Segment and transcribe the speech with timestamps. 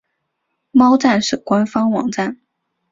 [0.71, 2.39] 猫战士官方网站